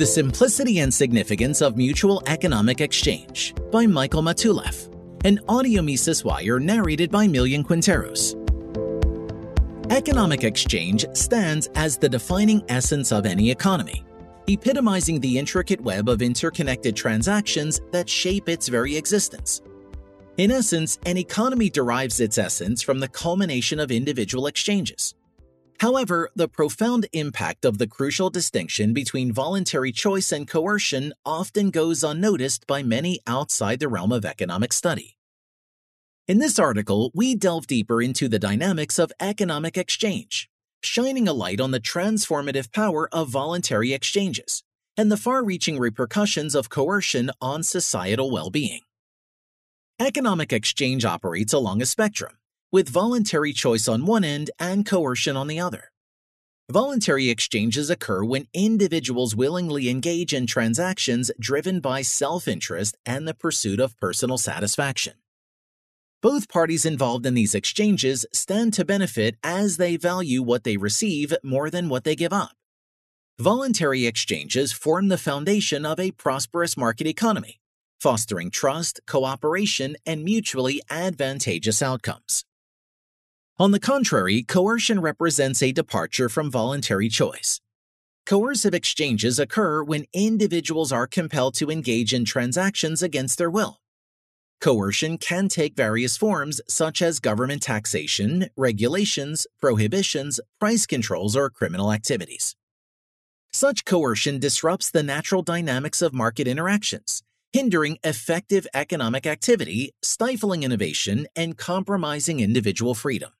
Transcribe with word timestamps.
The 0.00 0.06
Simplicity 0.06 0.78
and 0.78 0.94
Significance 0.94 1.60
of 1.60 1.76
Mutual 1.76 2.22
Economic 2.26 2.80
Exchange 2.80 3.54
by 3.70 3.84
Michael 3.84 4.22
Matulef, 4.22 4.88
an 5.26 5.38
audio 5.46 5.82
Mises 5.82 6.24
Wire 6.24 6.58
narrated 6.58 7.10
by 7.10 7.26
Millian 7.26 7.62
Quinteros. 7.62 8.32
Economic 9.92 10.42
exchange 10.42 11.04
stands 11.12 11.68
as 11.74 11.98
the 11.98 12.08
defining 12.08 12.64
essence 12.70 13.12
of 13.12 13.26
any 13.26 13.50
economy, 13.50 14.02
epitomizing 14.48 15.20
the 15.20 15.38
intricate 15.38 15.82
web 15.82 16.08
of 16.08 16.22
interconnected 16.22 16.96
transactions 16.96 17.82
that 17.92 18.08
shape 18.08 18.48
its 18.48 18.68
very 18.68 18.96
existence. 18.96 19.60
In 20.38 20.50
essence, 20.50 20.98
an 21.04 21.18
economy 21.18 21.68
derives 21.68 22.20
its 22.20 22.38
essence 22.38 22.80
from 22.80 23.00
the 23.00 23.08
culmination 23.08 23.78
of 23.78 23.90
individual 23.90 24.46
exchanges. 24.46 25.14
However, 25.80 26.30
the 26.36 26.46
profound 26.46 27.06
impact 27.14 27.64
of 27.64 27.78
the 27.78 27.86
crucial 27.86 28.28
distinction 28.28 28.92
between 28.92 29.32
voluntary 29.32 29.92
choice 29.92 30.30
and 30.30 30.46
coercion 30.46 31.14
often 31.24 31.70
goes 31.70 32.04
unnoticed 32.04 32.66
by 32.66 32.82
many 32.82 33.20
outside 33.26 33.80
the 33.80 33.88
realm 33.88 34.12
of 34.12 34.26
economic 34.26 34.74
study. 34.74 35.16
In 36.28 36.38
this 36.38 36.58
article, 36.58 37.10
we 37.14 37.34
delve 37.34 37.66
deeper 37.66 38.02
into 38.02 38.28
the 38.28 38.38
dynamics 38.38 38.98
of 38.98 39.10
economic 39.20 39.78
exchange, 39.78 40.50
shining 40.82 41.26
a 41.26 41.32
light 41.32 41.62
on 41.62 41.70
the 41.70 41.80
transformative 41.80 42.70
power 42.72 43.08
of 43.10 43.30
voluntary 43.30 43.94
exchanges 43.94 44.62
and 44.98 45.10
the 45.10 45.16
far 45.16 45.42
reaching 45.42 45.78
repercussions 45.78 46.54
of 46.54 46.68
coercion 46.68 47.30
on 47.40 47.62
societal 47.62 48.30
well 48.30 48.50
being. 48.50 48.82
Economic 49.98 50.52
exchange 50.52 51.06
operates 51.06 51.54
along 51.54 51.80
a 51.80 51.86
spectrum, 51.86 52.32
with 52.72 52.88
voluntary 52.88 53.52
choice 53.52 53.88
on 53.88 54.06
one 54.06 54.24
end 54.24 54.50
and 54.58 54.86
coercion 54.86 55.36
on 55.36 55.46
the 55.46 55.60
other. 55.60 55.90
Voluntary 56.70 57.30
exchanges 57.30 57.90
occur 57.90 58.22
when 58.22 58.46
individuals 58.54 59.34
willingly 59.34 59.88
engage 59.88 60.32
in 60.32 60.46
transactions 60.46 61.30
driven 61.40 61.80
by 61.80 62.02
self 62.02 62.46
interest 62.46 62.96
and 63.04 63.26
the 63.26 63.34
pursuit 63.34 63.80
of 63.80 63.96
personal 63.96 64.38
satisfaction. 64.38 65.14
Both 66.22 66.48
parties 66.48 66.84
involved 66.84 67.26
in 67.26 67.34
these 67.34 67.56
exchanges 67.56 68.24
stand 68.32 68.74
to 68.74 68.84
benefit 68.84 69.36
as 69.42 69.78
they 69.78 69.96
value 69.96 70.42
what 70.42 70.64
they 70.64 70.76
receive 70.76 71.34
more 71.42 71.70
than 71.70 71.88
what 71.88 72.04
they 72.04 72.14
give 72.14 72.32
up. 72.32 72.52
Voluntary 73.40 74.06
exchanges 74.06 74.70
form 74.70 75.08
the 75.08 75.18
foundation 75.18 75.86
of 75.86 75.98
a 75.98 76.10
prosperous 76.12 76.76
market 76.76 77.06
economy, 77.06 77.58
fostering 77.98 78.50
trust, 78.50 79.00
cooperation, 79.06 79.96
and 80.04 80.22
mutually 80.22 80.82
advantageous 80.90 81.82
outcomes. 81.82 82.44
On 83.60 83.70
the 83.70 83.78
contrary, 83.78 84.42
coercion 84.42 85.00
represents 85.00 85.62
a 85.62 85.70
departure 85.70 86.28
from 86.28 86.50
voluntary 86.50 87.08
choice. 87.08 87.60
Coercive 88.26 88.74
exchanges 88.74 89.38
occur 89.38 89.84
when 89.84 90.06
individuals 90.12 90.90
are 90.90 91.06
compelled 91.06 91.54
to 91.56 91.70
engage 91.70 92.12
in 92.12 92.24
transactions 92.24 93.02
against 93.02 93.38
their 93.38 93.50
will 93.50 93.80
Coercion 94.60 95.16
can 95.16 95.48
take 95.48 95.74
various 95.74 96.18
forms, 96.18 96.60
such 96.68 97.00
as 97.00 97.18
government 97.18 97.62
taxation, 97.62 98.48
regulations, 98.56 99.46
prohibitions, 99.58 100.38
price 100.58 100.84
controls, 100.84 101.34
or 101.34 101.48
criminal 101.48 101.92
activities. 101.92 102.56
Such 103.52 103.86
coercion 103.86 104.38
disrupts 104.38 104.90
the 104.90 105.02
natural 105.02 105.42
dynamics 105.42 106.02
of 106.02 106.12
market 106.12 106.46
interactions, 106.46 107.22
hindering 107.54 107.98
effective 108.04 108.66
economic 108.74 109.26
activity, 109.26 109.92
stifling 110.02 110.62
innovation, 110.62 111.26
and 111.34 111.56
compromising 111.56 112.40
individual 112.40 112.94
freedom. 112.94 113.30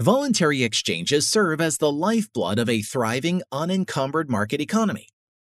Voluntary 0.00 0.62
exchanges 0.62 1.28
serve 1.28 1.60
as 1.60 1.78
the 1.78 1.92
lifeblood 1.92 2.58
of 2.58 2.68
a 2.68 2.82
thriving, 2.82 3.42
unencumbered 3.52 4.30
market 4.30 4.60
economy 4.60 5.08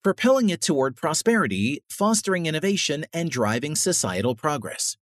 propelling 0.02 0.48
it 0.48 0.60
toward 0.62 0.96
prosperity, 0.96 1.82
fostering 1.88 2.46
innovation, 2.46 3.04
and 3.12 3.30
driving 3.30 3.76
societal 3.76 4.34
progress. 4.34 4.96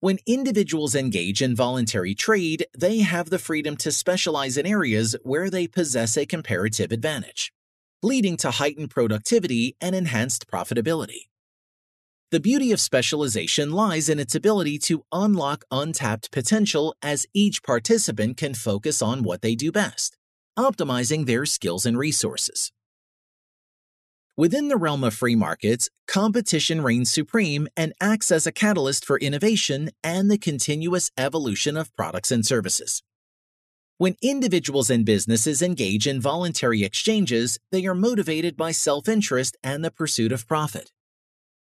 When 0.00 0.18
individuals 0.26 0.96
engage 0.96 1.40
in 1.40 1.54
voluntary 1.54 2.14
trade, 2.14 2.66
they 2.76 2.98
have 2.98 3.30
the 3.30 3.38
freedom 3.38 3.76
to 3.78 3.92
specialize 3.92 4.56
in 4.56 4.66
areas 4.66 5.14
where 5.22 5.48
they 5.48 5.68
possess 5.68 6.16
a 6.16 6.26
comparative 6.26 6.90
advantage, 6.90 7.52
leading 8.02 8.36
to 8.38 8.50
heightened 8.50 8.90
productivity 8.90 9.76
and 9.80 9.94
enhanced 9.94 10.48
profitability. 10.48 11.28
The 12.32 12.40
beauty 12.40 12.72
of 12.72 12.80
specialization 12.80 13.72
lies 13.72 14.08
in 14.08 14.18
its 14.18 14.34
ability 14.34 14.78
to 14.88 15.04
unlock 15.12 15.66
untapped 15.70 16.30
potential 16.30 16.94
as 17.02 17.26
each 17.34 17.62
participant 17.62 18.38
can 18.38 18.54
focus 18.54 19.02
on 19.02 19.22
what 19.22 19.42
they 19.42 19.54
do 19.54 19.70
best, 19.70 20.16
optimizing 20.58 21.26
their 21.26 21.44
skills 21.44 21.84
and 21.84 21.98
resources. 21.98 22.72
Within 24.34 24.68
the 24.68 24.78
realm 24.78 25.04
of 25.04 25.12
free 25.12 25.36
markets, 25.36 25.90
competition 26.08 26.80
reigns 26.80 27.12
supreme 27.12 27.68
and 27.76 27.92
acts 28.00 28.32
as 28.32 28.46
a 28.46 28.52
catalyst 28.52 29.04
for 29.04 29.18
innovation 29.18 29.90
and 30.02 30.30
the 30.30 30.38
continuous 30.38 31.10
evolution 31.18 31.76
of 31.76 31.94
products 31.94 32.30
and 32.30 32.46
services. 32.46 33.02
When 33.98 34.16
individuals 34.22 34.88
and 34.88 35.04
businesses 35.04 35.60
engage 35.60 36.06
in 36.06 36.18
voluntary 36.18 36.82
exchanges, 36.82 37.58
they 37.72 37.84
are 37.84 37.94
motivated 37.94 38.56
by 38.56 38.72
self 38.72 39.06
interest 39.06 39.58
and 39.62 39.84
the 39.84 39.90
pursuit 39.90 40.32
of 40.32 40.48
profit. 40.48 40.92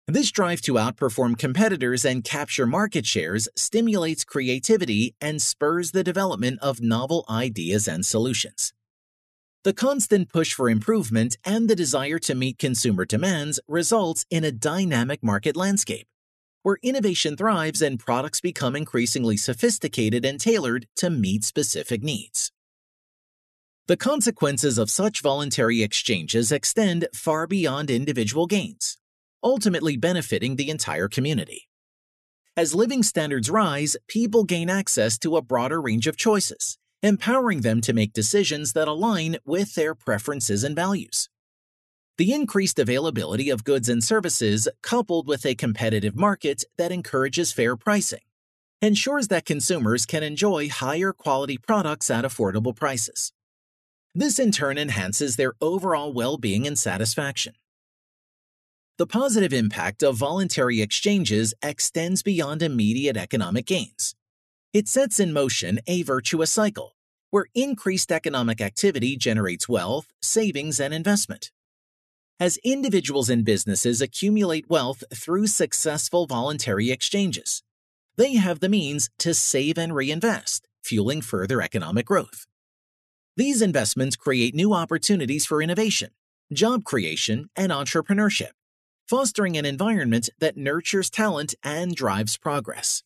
This 0.06 0.30
drive 0.30 0.60
to 0.62 0.74
outperform 0.74 1.38
competitors 1.38 2.04
and 2.04 2.22
capture 2.22 2.66
market 2.66 3.06
shares 3.06 3.48
stimulates 3.56 4.22
creativity 4.22 5.14
and 5.18 5.40
spurs 5.40 5.92
the 5.92 6.04
development 6.04 6.58
of 6.60 6.82
novel 6.82 7.24
ideas 7.30 7.88
and 7.88 8.04
solutions. 8.04 8.74
The 9.62 9.72
constant 9.72 10.28
push 10.28 10.52
for 10.52 10.68
improvement 10.68 11.38
and 11.42 11.70
the 11.70 11.74
desire 11.74 12.18
to 12.18 12.34
meet 12.34 12.58
consumer 12.58 13.06
demands 13.06 13.58
results 13.66 14.26
in 14.28 14.44
a 14.44 14.52
dynamic 14.52 15.22
market 15.22 15.56
landscape, 15.56 16.06
where 16.62 16.76
innovation 16.82 17.34
thrives 17.34 17.80
and 17.80 17.98
products 17.98 18.42
become 18.42 18.76
increasingly 18.76 19.38
sophisticated 19.38 20.26
and 20.26 20.38
tailored 20.38 20.86
to 20.96 21.08
meet 21.08 21.44
specific 21.44 22.02
needs. 22.02 22.52
The 23.86 23.96
consequences 23.96 24.76
of 24.76 24.90
such 24.90 25.22
voluntary 25.22 25.82
exchanges 25.82 26.52
extend 26.52 27.08
far 27.14 27.46
beyond 27.46 27.88
individual 27.88 28.46
gains, 28.46 28.98
ultimately 29.44 29.96
benefiting 29.96 30.56
the 30.56 30.70
entire 30.70 31.06
community. 31.06 31.68
As 32.56 32.74
living 32.74 33.02
standards 33.02 33.50
rise, 33.50 33.96
people 34.08 34.44
gain 34.44 34.70
access 34.70 35.18
to 35.18 35.36
a 35.36 35.42
broader 35.42 35.80
range 35.80 36.06
of 36.06 36.16
choices 36.16 36.78
empowering 37.04 37.60
them 37.60 37.82
to 37.82 37.92
make 37.92 38.14
decisions 38.14 38.72
that 38.72 38.88
align 38.88 39.36
with 39.44 39.74
their 39.74 39.94
preferences 39.94 40.64
and 40.64 40.74
values. 40.74 41.28
The 42.16 42.32
increased 42.32 42.78
availability 42.78 43.50
of 43.50 43.62
goods 43.62 43.90
and 43.90 44.02
services, 44.02 44.68
coupled 44.82 45.28
with 45.28 45.44
a 45.44 45.54
competitive 45.54 46.16
market 46.16 46.64
that 46.78 46.92
encourages 46.92 47.52
fair 47.52 47.76
pricing, 47.76 48.22
ensures 48.80 49.28
that 49.28 49.44
consumers 49.44 50.06
can 50.06 50.22
enjoy 50.22 50.70
higher 50.70 51.12
quality 51.12 51.58
products 51.58 52.08
at 52.08 52.24
affordable 52.24 52.74
prices. 52.74 53.32
This 54.14 54.38
in 54.38 54.50
turn 54.50 54.78
enhances 54.78 55.36
their 55.36 55.52
overall 55.60 56.10
well 56.10 56.38
being 56.38 56.66
and 56.66 56.78
satisfaction. 56.78 57.52
The 58.96 59.08
positive 59.08 59.52
impact 59.52 60.04
of 60.04 60.14
voluntary 60.14 60.80
exchanges 60.80 61.52
extends 61.62 62.22
beyond 62.22 62.62
immediate 62.62 63.16
economic 63.16 63.66
gains. 63.66 64.14
It 64.72 64.86
sets 64.86 65.18
in 65.18 65.32
motion 65.32 65.80
a 65.88 66.02
virtuous 66.02 66.52
cycle 66.52 66.94
where 67.30 67.46
increased 67.56 68.12
economic 68.12 68.60
activity 68.60 69.16
generates 69.16 69.68
wealth, 69.68 70.12
savings, 70.22 70.78
and 70.78 70.94
investment. 70.94 71.50
As 72.38 72.58
individuals 72.58 73.28
and 73.28 73.44
businesses 73.44 74.00
accumulate 74.00 74.70
wealth 74.70 75.02
through 75.12 75.48
successful 75.48 76.26
voluntary 76.26 76.92
exchanges, 76.92 77.64
they 78.16 78.34
have 78.36 78.60
the 78.60 78.68
means 78.68 79.10
to 79.18 79.34
save 79.34 79.76
and 79.76 79.92
reinvest, 79.92 80.68
fueling 80.84 81.20
further 81.20 81.60
economic 81.60 82.06
growth. 82.06 82.46
These 83.36 83.60
investments 83.60 84.14
create 84.14 84.54
new 84.54 84.72
opportunities 84.72 85.44
for 85.44 85.60
innovation, 85.60 86.10
job 86.52 86.84
creation, 86.84 87.50
and 87.56 87.72
entrepreneurship, 87.72 88.52
fostering 89.08 89.56
an 89.56 89.64
environment 89.64 90.28
that 90.38 90.56
nurtures 90.56 91.10
talent 91.10 91.54
and 91.62 91.94
drives 91.94 92.36
progress. 92.36 93.02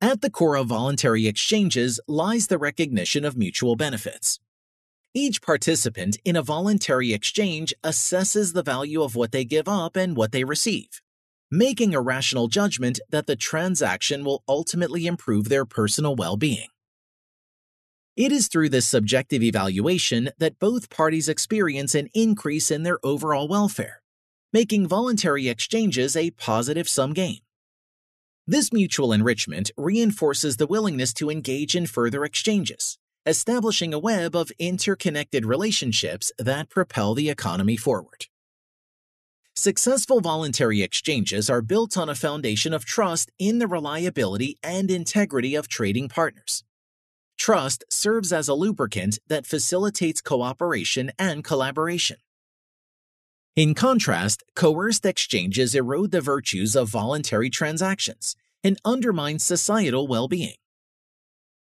At 0.00 0.20
the 0.20 0.30
core 0.30 0.56
of 0.56 0.66
voluntary 0.66 1.26
exchanges 1.26 1.98
lies 2.06 2.48
the 2.48 2.58
recognition 2.58 3.24
of 3.24 3.36
mutual 3.36 3.76
benefits. 3.76 4.38
Each 5.14 5.40
participant 5.40 6.18
in 6.26 6.36
a 6.36 6.42
voluntary 6.42 7.14
exchange 7.14 7.72
assesses 7.82 8.52
the 8.52 8.62
value 8.62 9.02
of 9.02 9.16
what 9.16 9.32
they 9.32 9.46
give 9.46 9.66
up 9.66 9.96
and 9.96 10.14
what 10.14 10.32
they 10.32 10.44
receive, 10.44 11.00
making 11.50 11.94
a 11.94 12.00
rational 12.02 12.48
judgment 12.48 13.00
that 13.08 13.26
the 13.26 13.36
transaction 13.36 14.24
will 14.24 14.42
ultimately 14.46 15.06
improve 15.06 15.48
their 15.48 15.64
personal 15.64 16.14
well 16.14 16.36
being. 16.36 16.68
It 18.16 18.32
is 18.32 18.48
through 18.48 18.68
this 18.68 18.86
subjective 18.86 19.42
evaluation 19.42 20.30
that 20.38 20.58
both 20.58 20.90
parties 20.90 21.28
experience 21.28 21.94
an 21.94 22.08
increase 22.14 22.70
in 22.70 22.82
their 22.82 22.98
overall 23.02 23.48
welfare, 23.48 24.02
making 24.52 24.86
voluntary 24.86 25.48
exchanges 25.48 26.16
a 26.16 26.30
positive 26.30 26.88
sum 26.88 27.12
game. 27.12 27.40
This 28.46 28.72
mutual 28.72 29.12
enrichment 29.12 29.70
reinforces 29.76 30.56
the 30.56 30.66
willingness 30.66 31.12
to 31.14 31.30
engage 31.30 31.74
in 31.74 31.86
further 31.86 32.24
exchanges 32.24 32.98
establishing 33.26 33.92
a 33.92 33.98
web 33.98 34.36
of 34.36 34.52
interconnected 34.58 35.44
relationships 35.44 36.30
that 36.38 36.70
propel 36.70 37.12
the 37.12 37.28
economy 37.28 37.76
forward. 37.76 38.26
Successful 39.54 40.20
voluntary 40.20 40.82
exchanges 40.82 41.50
are 41.50 41.62
built 41.62 41.96
on 41.96 42.08
a 42.08 42.14
foundation 42.14 42.72
of 42.72 42.84
trust 42.84 43.32
in 43.38 43.58
the 43.58 43.66
reliability 43.66 44.58
and 44.62 44.90
integrity 44.90 45.54
of 45.54 45.66
trading 45.66 46.08
partners. 46.08 46.62
Trust 47.38 47.84
serves 47.90 48.32
as 48.32 48.48
a 48.48 48.54
lubricant 48.54 49.18
that 49.28 49.46
facilitates 49.46 50.20
cooperation 50.20 51.10
and 51.18 51.42
collaboration. 51.42 52.18
In 53.56 53.72
contrast, 53.72 54.44
coerced 54.54 55.06
exchanges 55.06 55.74
erode 55.74 56.10
the 56.10 56.20
virtues 56.20 56.76
of 56.76 56.90
voluntary 56.90 57.48
transactions 57.48 58.36
and 58.62 58.78
undermine 58.84 59.38
societal 59.38 60.06
well 60.06 60.28
being. 60.28 60.56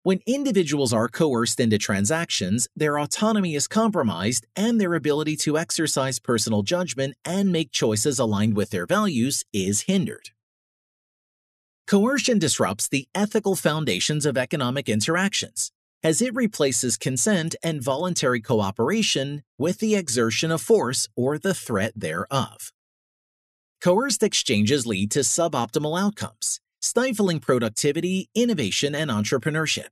When 0.04 0.20
individuals 0.28 0.92
are 0.92 1.08
coerced 1.08 1.58
into 1.62 1.78
transactions, 1.78 2.68
their 2.76 3.00
autonomy 3.00 3.56
is 3.56 3.70
compromised 3.70 4.46
and 4.58 4.80
their 4.80 4.94
ability 4.94 5.38
to 5.38 5.58
exercise 5.58 6.20
personal 6.20 6.64
judgment 6.64 7.16
and 7.24 7.50
make 7.54 7.72
choices 7.72 8.20
aligned 8.20 8.58
with 8.58 8.72
their 8.72 8.86
values 8.86 9.46
is 9.54 9.82
hindered. 9.88 10.32
Coercion 11.88 12.40
disrupts 12.40 12.90
the 12.90 13.08
ethical 13.16 13.56
foundations 13.56 14.26
of 14.26 14.38
economic 14.38 14.90
interactions 14.90 15.72
as 16.06 16.22
it 16.22 16.36
replaces 16.36 16.98
consent 16.98 17.56
and 17.64 17.82
voluntary 17.82 18.40
cooperation 18.40 19.42
with 19.58 19.80
the 19.80 19.96
exertion 19.96 20.52
of 20.52 20.62
force 20.62 21.10
or 21.16 21.40
the 21.40 21.56
threat 21.56 21.92
thereof. 21.96 22.72
Coerced 23.82 24.22
exchanges 24.22 24.86
lead 24.86 25.10
to 25.10 25.22
suboptimal 25.22 26.00
outcomes, 26.00 26.62
stifling 26.80 27.40
productivity, 27.40 28.30
innovation, 28.36 28.94
and 28.94 29.10
entrepreneurship. 29.10 29.88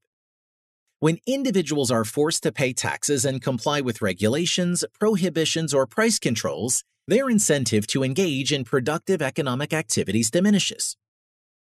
When 0.99 1.17
individuals 1.25 1.89
are 1.89 2.05
forced 2.05 2.43
to 2.43 2.51
pay 2.51 2.73
taxes 2.73 3.25
and 3.25 3.41
comply 3.41 3.81
with 3.81 4.03
regulations, 4.03 4.85
prohibitions, 4.99 5.73
or 5.73 5.87
price 5.87 6.19
controls, 6.19 6.83
their 7.07 7.27
incentive 7.27 7.87
to 7.87 8.03
engage 8.03 8.53
in 8.53 8.65
productive 8.65 9.23
economic 9.23 9.73
activities 9.73 10.29
diminishes. 10.29 10.95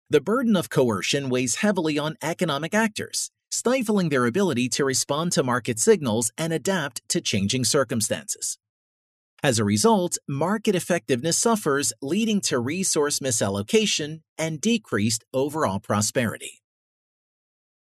The 0.10 0.20
burden 0.20 0.58
of 0.58 0.70
coercion 0.70 1.30
weighs 1.30 1.56
heavily 1.56 1.98
on 1.98 2.18
economic 2.22 2.76
actors, 2.76 3.32
stifling 3.56 4.10
their 4.10 4.26
ability 4.26 4.70
to 4.70 4.86
respond 4.86 5.32
to 5.32 5.44
market 5.44 5.80
signals 5.80 6.32
and 6.38 6.52
adapt 6.52 7.08
to 7.10 7.22
changing 7.22 7.64
circumstances. 7.64 8.58
As 9.42 9.60
a 9.60 9.64
result, 9.64 10.18
market 10.28 10.76
effectiveness 10.76 11.38
suffers, 11.38 11.94
leading 12.02 12.42
to 12.42 12.60
resource 12.60 13.20
misallocation 13.20 14.22
and 14.38 14.60
decreased 14.60 15.24
overall 15.34 15.80
prosperity. 15.80 16.62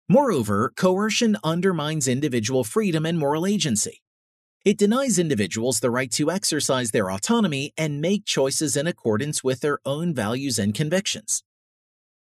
Moreover, 0.09 0.73
coercion 0.77 1.37
undermines 1.45 2.09
individual 2.09 2.65
freedom 2.65 3.05
and 3.05 3.19
moral 3.19 3.45
agency. 3.45 4.03
It 4.65 4.79
denies 4.79 5.19
individuals 5.19 5.81
the 5.81 5.91
right 5.91 6.11
to 6.13 6.31
exercise 6.31 6.91
their 6.91 7.11
autonomy 7.11 7.73
and 7.77 8.01
make 8.01 8.25
choices 8.25 8.77
in 8.77 8.87
accordance 8.87 9.45
with 9.45 9.61
their 9.61 9.79
own 9.85 10.15
values 10.15 10.59
and 10.59 10.75
convictions. 10.75 11.43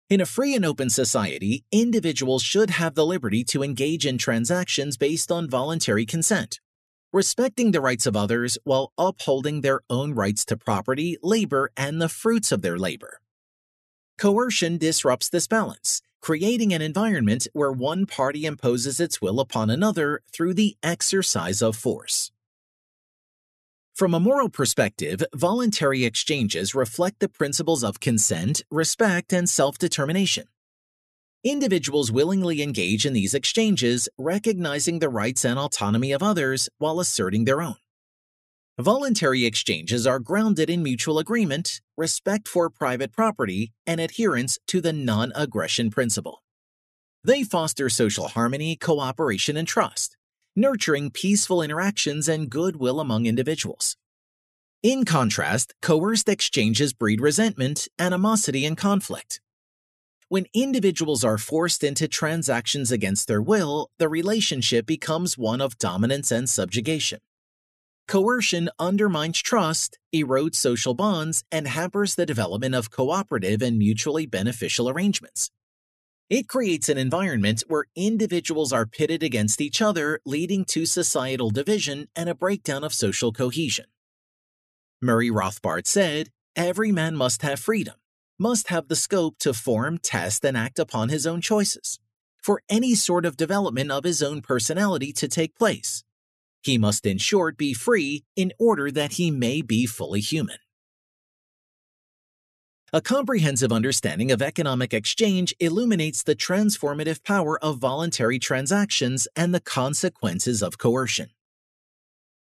In 0.10 0.20
a 0.20 0.26
free 0.26 0.54
and 0.54 0.66
open 0.66 0.90
society, 0.90 1.64
individuals 1.72 2.44
should 2.44 2.72
have 2.72 2.94
the 2.94 3.06
liberty 3.06 3.44
to 3.46 3.64
engage 3.64 4.06
in 4.06 4.18
transactions 4.18 4.98
based 4.98 5.32
on 5.32 5.50
voluntary 5.50 6.06
consent, 6.06 6.60
respecting 7.14 7.72
the 7.72 7.80
rights 7.80 8.06
of 8.06 8.16
others 8.16 8.58
while 8.66 8.92
upholding 8.98 9.62
their 9.62 9.80
own 9.90 10.14
rights 10.14 10.44
to 10.46 10.58
property, 10.58 11.18
labor, 11.24 11.72
and 11.78 12.02
the 12.02 12.10
fruits 12.10 12.52
of 12.52 12.62
their 12.62 12.78
labor. 12.78 13.22
Coercion 14.18 14.78
disrupts 14.78 15.30
this 15.30 15.48
balance, 15.48 16.02
creating 16.22 16.74
an 16.74 16.82
environment 16.82 17.48
where 17.54 17.72
one 17.72 18.06
party 18.06 18.46
imposes 18.46 19.00
its 19.00 19.22
will 19.22 19.40
upon 19.40 19.70
another 19.70 20.22
through 20.34 20.54
the 20.54 20.76
exercise 20.84 21.62
of 21.62 21.78
force. 21.78 22.33
From 23.96 24.16
a 24.16 24.20
moral 24.20 24.50
perspective, 24.50 25.22
voluntary 25.36 26.04
exchanges 26.04 26.74
reflect 26.74 27.20
the 27.20 27.30
principles 27.30 27.84
of 27.84 28.00
consent, 28.00 28.64
respect, 28.72 29.32
and 29.32 29.48
self 29.48 29.78
determination. 29.78 30.46
Individuals 31.44 32.12
willingly 32.12 32.64
engage 32.64 33.06
in 33.06 33.14
these 33.14 33.36
exchanges, 33.36 34.10
recognizing 34.18 34.98
the 34.98 35.10
rights 35.10 35.46
and 35.46 35.60
autonomy 35.60 36.12
of 36.12 36.24
others 36.24 36.70
while 36.80 37.00
asserting 37.00 37.46
their 37.46 37.62
own. 37.62 37.76
Voluntary 38.80 39.46
exchanges 39.46 40.08
are 40.08 40.20
grounded 40.20 40.72
in 40.72 40.82
mutual 40.82 41.20
agreement, 41.20 41.80
respect 41.96 42.48
for 42.48 42.72
private 42.72 43.12
property, 43.12 43.74
and 43.86 44.02
adherence 44.02 44.58
to 44.66 44.82
the 44.82 44.92
non 44.94 45.32
aggression 45.36 45.92
principle. 45.92 46.42
They 47.24 47.44
foster 47.44 47.90
social 47.90 48.30
harmony, 48.30 48.76
cooperation, 48.76 49.56
and 49.56 49.68
trust, 49.68 50.18
nurturing 50.56 51.12
peaceful 51.12 51.62
interactions 51.62 52.28
and 52.28 52.50
goodwill 52.50 53.00
among 53.00 53.26
individuals. 53.26 53.98
In 54.82 55.06
contrast, 55.06 55.74
coerced 55.82 56.28
exchanges 56.28 56.94
breed 56.94 57.22
resentment, 57.22 57.88
animosity, 57.98 58.66
and 58.66 58.78
conflict. 58.78 59.40
When 60.30 60.46
individuals 60.54 61.24
are 61.24 61.38
forced 61.38 61.84
into 61.84 62.08
transactions 62.08 62.92
against 62.92 63.28
their 63.28 63.42
will, 63.42 63.90
the 64.00 64.10
relationship 64.10 64.86
becomes 64.86 65.38
one 65.38 65.62
of 65.62 65.78
dominance 65.78 66.32
and 66.32 66.50
subjugation. 66.50 67.20
Coercion 68.08 68.70
undermines 68.80 69.42
trust, 69.42 69.98
erodes 70.14 70.56
social 70.56 70.94
bonds, 70.94 71.44
and 71.52 71.68
hampers 71.68 72.16
the 72.16 72.26
development 72.26 72.76
of 72.76 72.92
cooperative 72.92 73.62
and 73.62 73.78
mutually 73.78 74.26
beneficial 74.26 74.90
arrangements. 74.90 75.50
It 76.30 76.48
creates 76.48 76.90
an 76.90 76.98
environment 76.98 77.64
where 77.68 77.86
individuals 77.96 78.74
are 78.74 78.86
pitted 78.86 79.24
against 79.24 79.62
each 79.62 79.82
other, 79.82 80.20
leading 80.26 80.66
to 80.66 80.86
societal 80.86 81.50
division 81.50 82.08
and 82.16 82.30
a 82.30 82.36
breakdown 82.36 82.84
of 82.84 82.94
social 82.94 83.32
cohesion. 83.32 83.86
Murray 85.02 85.30
Rothbard 85.30 85.86
said, 85.86 86.30
Every 86.56 86.92
man 86.92 87.16
must 87.16 87.42
have 87.42 87.60
freedom 87.60 87.96
must 88.40 88.70
have 88.70 88.88
the 88.88 88.96
scope 88.96 89.38
to 89.40 89.54
form, 89.54 89.98
test, 89.98 90.44
and 90.44 90.58
act 90.58 90.80
upon 90.80 91.10
his 91.10 91.26
own 91.26 91.42
choices, 91.42 92.00
for 92.42 92.62
any 92.68 92.96
sort 92.96 93.26
of 93.26 93.38
development 93.38 93.92
of 93.92 94.04
his 94.04 94.22
own 94.22 94.42
personality 94.42 95.14
to 95.14 95.28
take 95.28 95.56
place. 95.56 96.04
He 96.62 96.78
must, 96.78 97.06
in 97.06 97.18
short, 97.18 97.58
be 97.58 97.74
free 97.74 98.24
in 98.36 98.52
order 98.60 98.92
that 98.92 99.14
he 99.14 99.32
may 99.32 99.62
be 99.62 99.86
fully 99.86 100.22
human. 100.22 100.58
A 102.96 103.02
comprehensive 103.02 103.72
understanding 103.72 104.32
of 104.32 104.40
economic 104.44 104.94
exchange 104.94 105.52
illuminates 105.60 106.22
the 106.22 106.36
transformative 106.36 107.24
power 107.24 107.58
of 107.58 107.80
voluntary 107.80 108.38
transactions 108.38 109.28
and 109.36 109.52
the 109.52 109.60
consequences 109.60 110.62
of 110.62 110.78
coercion. 110.78 111.32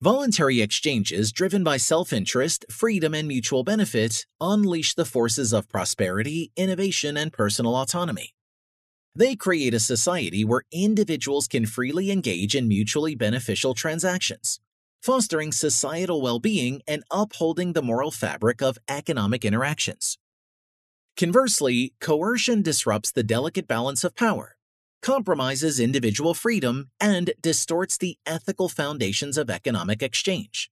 Voluntary 0.02 0.60
exchanges 0.60 1.30
driven 1.30 1.62
by 1.62 1.76
self 1.76 2.12
interest, 2.12 2.64
freedom, 2.68 3.14
and 3.14 3.28
mutual 3.28 3.62
benefit 3.62 4.26
unleash 4.40 4.94
the 4.94 5.04
forces 5.04 5.52
of 5.52 5.68
prosperity, 5.68 6.50
innovation, 6.56 7.16
and 7.16 7.32
personal 7.32 7.76
autonomy. 7.76 8.34
They 9.14 9.36
create 9.36 9.72
a 9.72 9.78
society 9.78 10.44
where 10.44 10.64
individuals 10.72 11.46
can 11.46 11.64
freely 11.64 12.10
engage 12.10 12.56
in 12.56 12.66
mutually 12.66 13.14
beneficial 13.14 13.74
transactions, 13.74 14.58
fostering 15.00 15.52
societal 15.52 16.20
well 16.20 16.40
being 16.40 16.82
and 16.88 17.04
upholding 17.08 17.72
the 17.72 17.82
moral 17.82 18.10
fabric 18.10 18.60
of 18.60 18.78
economic 18.88 19.44
interactions. 19.44 20.18
Conversely, 21.16 21.92
coercion 22.00 22.62
disrupts 22.62 23.12
the 23.12 23.22
delicate 23.22 23.68
balance 23.68 24.04
of 24.04 24.16
power 24.16 24.56
compromises 25.02 25.80
individual 25.80 26.34
freedom, 26.34 26.90
and 27.00 27.32
distorts 27.40 27.96
the 27.98 28.18
ethical 28.26 28.68
foundations 28.68 29.38
of 29.38 29.50
economic 29.50 30.02
exchange. 30.02 30.70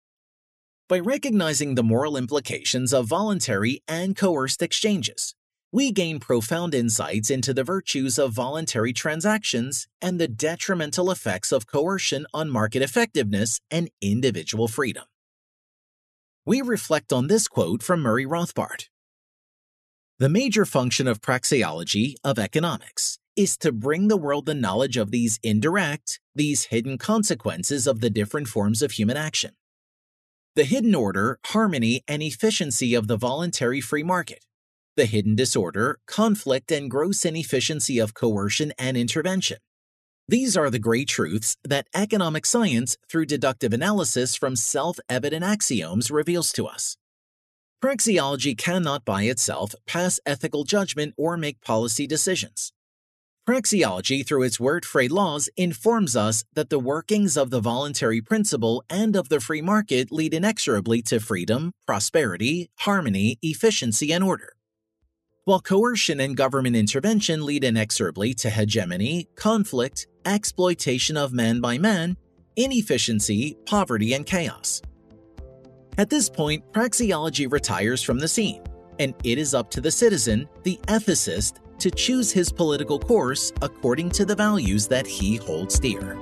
By 0.88 1.00
recognizing 1.00 1.74
the 1.74 1.82
moral 1.82 2.16
implications 2.16 2.92
of 2.92 3.06
voluntary 3.06 3.82
and 3.86 4.16
coerced 4.16 4.62
exchanges, 4.62 5.34
we 5.70 5.92
gain 5.92 6.18
profound 6.18 6.74
insights 6.74 7.28
into 7.28 7.52
the 7.52 7.64
virtues 7.64 8.18
of 8.18 8.32
voluntary 8.32 8.94
transactions 8.94 9.86
and 10.00 10.18
the 10.18 10.28
detrimental 10.28 11.10
effects 11.10 11.52
of 11.52 11.66
coercion 11.66 12.26
on 12.32 12.48
market 12.48 12.80
effectiveness 12.80 13.60
and 13.70 13.90
individual 14.00 14.66
freedom. 14.66 15.04
We 16.46 16.62
reflect 16.62 17.12
on 17.12 17.26
this 17.26 17.48
quote 17.48 17.82
from 17.82 18.00
Murray 18.00 18.24
Rothbard. 18.24 18.88
The 20.20 20.28
major 20.28 20.64
function 20.64 21.06
of 21.06 21.20
praxeology 21.20 22.14
of 22.24 22.40
economics 22.40 23.20
is 23.36 23.56
to 23.58 23.70
bring 23.70 24.08
the 24.08 24.16
world 24.16 24.46
the 24.46 24.54
knowledge 24.54 24.96
of 24.96 25.12
these 25.12 25.38
indirect, 25.44 26.18
these 26.34 26.64
hidden 26.64 26.98
consequences 26.98 27.86
of 27.86 28.00
the 28.00 28.10
different 28.10 28.48
forms 28.48 28.82
of 28.82 28.90
human 28.90 29.16
action. 29.16 29.52
The 30.56 30.64
hidden 30.64 30.96
order, 30.96 31.38
harmony, 31.46 32.02
and 32.08 32.20
efficiency 32.20 32.94
of 32.94 33.06
the 33.06 33.16
voluntary 33.16 33.80
free 33.80 34.02
market. 34.02 34.44
The 34.96 35.06
hidden 35.06 35.36
disorder, 35.36 36.00
conflict, 36.08 36.72
and 36.72 36.90
gross 36.90 37.24
inefficiency 37.24 38.00
of 38.00 38.12
coercion 38.12 38.72
and 38.76 38.96
intervention. 38.96 39.58
These 40.26 40.56
are 40.56 40.68
the 40.68 40.80
great 40.80 41.06
truths 41.06 41.56
that 41.62 41.86
economic 41.94 42.44
science, 42.44 42.96
through 43.08 43.26
deductive 43.26 43.72
analysis 43.72 44.34
from 44.34 44.56
self 44.56 44.98
evident 45.08 45.44
axioms, 45.44 46.10
reveals 46.10 46.50
to 46.54 46.66
us. 46.66 46.96
Praxeology 47.82 48.58
cannot 48.58 49.04
by 49.04 49.22
itself 49.22 49.72
pass 49.86 50.18
ethical 50.26 50.64
judgment 50.64 51.14
or 51.16 51.36
make 51.36 51.60
policy 51.60 52.08
decisions. 52.08 52.72
Praxeology, 53.48 54.26
through 54.26 54.42
its 54.42 54.58
wertfrei 54.58 55.08
laws, 55.08 55.48
informs 55.56 56.16
us 56.16 56.44
that 56.54 56.70
the 56.70 56.80
workings 56.80 57.36
of 57.36 57.50
the 57.50 57.60
voluntary 57.60 58.20
principle 58.20 58.82
and 58.90 59.14
of 59.14 59.28
the 59.28 59.38
free 59.38 59.62
market 59.62 60.10
lead 60.10 60.34
inexorably 60.34 61.02
to 61.02 61.20
freedom, 61.20 61.72
prosperity, 61.86 62.68
harmony, 62.80 63.38
efficiency, 63.42 64.12
and 64.12 64.24
order. 64.24 64.54
While 65.44 65.60
coercion 65.60 66.18
and 66.18 66.36
government 66.36 66.74
intervention 66.74 67.46
lead 67.46 67.62
inexorably 67.62 68.34
to 68.34 68.50
hegemony, 68.50 69.28
conflict, 69.36 70.08
exploitation 70.26 71.16
of 71.16 71.32
man 71.32 71.60
by 71.60 71.78
man, 71.78 72.16
inefficiency, 72.56 73.56
poverty, 73.66 74.14
and 74.14 74.26
chaos. 74.26 74.82
At 75.98 76.10
this 76.10 76.30
point, 76.30 76.62
praxeology 76.72 77.50
retires 77.50 78.02
from 78.04 78.20
the 78.20 78.28
scene, 78.28 78.62
and 79.00 79.14
it 79.24 79.36
is 79.36 79.52
up 79.52 79.68
to 79.72 79.80
the 79.80 79.90
citizen, 79.90 80.48
the 80.62 80.78
ethicist, 80.86 81.56
to 81.80 81.90
choose 81.90 82.30
his 82.30 82.52
political 82.52 83.00
course 83.00 83.52
according 83.62 84.10
to 84.10 84.24
the 84.24 84.36
values 84.36 84.86
that 84.86 85.08
he 85.08 85.36
holds 85.36 85.80
dear. 85.80 86.16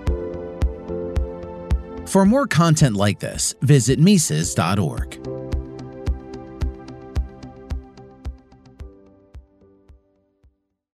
For 2.06 2.24
more 2.24 2.46
content 2.46 2.96
like 2.96 3.20
this, 3.20 3.54
visit 3.60 3.98
Mises.org. 3.98 5.35